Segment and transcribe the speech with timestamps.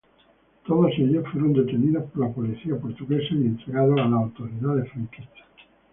[0.65, 5.45] Todos ellos fueron detenidos por la policía portuguesa y entregados a las autoridades franquistas.